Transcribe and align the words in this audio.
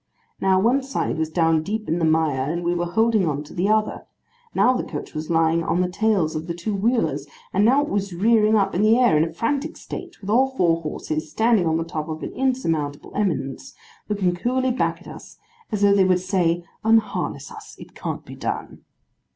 Now, 0.41 0.59
one 0.59 0.81
side 0.81 1.19
was 1.19 1.29
down 1.29 1.61
deep 1.61 1.87
in 1.87 1.99
the 1.99 2.05
mire, 2.05 2.51
and 2.51 2.63
we 2.63 2.73
were 2.73 2.87
holding 2.87 3.27
on 3.27 3.43
to 3.43 3.53
the 3.53 3.69
other. 3.69 4.07
Now, 4.55 4.73
the 4.73 4.81
coach 4.83 5.13
was 5.13 5.29
lying 5.29 5.63
on 5.63 5.79
the 5.81 5.87
tails 5.87 6.35
of 6.35 6.47
the 6.47 6.55
two 6.55 6.73
wheelers; 6.73 7.27
and 7.53 7.63
now 7.63 7.83
it 7.83 7.87
was 7.87 8.11
rearing 8.11 8.55
up 8.55 8.73
in 8.73 8.81
the 8.81 8.97
air, 8.97 9.15
in 9.15 9.23
a 9.23 9.31
frantic 9.31 9.77
state, 9.77 10.19
with 10.19 10.27
all 10.31 10.49
four 10.57 10.81
horses 10.81 11.29
standing 11.29 11.67
on 11.67 11.77
the 11.77 11.83
top 11.83 12.09
of 12.09 12.23
an 12.23 12.31
insurmountable 12.31 13.11
eminence, 13.15 13.75
looking 14.09 14.33
coolly 14.35 14.71
back 14.71 15.01
at 15.01 15.15
it, 15.15 15.35
as 15.71 15.81
though 15.83 15.93
they 15.93 16.03
would 16.03 16.19
say 16.19 16.63
'Unharness 16.83 17.51
us. 17.51 17.75
It 17.77 17.93
can't 17.93 18.25
be 18.25 18.33
done. 18.35 18.79